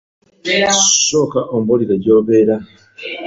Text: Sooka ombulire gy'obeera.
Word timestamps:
Sooka 1.03 1.39
ombulire 1.55 1.95
gy'obeera. 2.03 2.55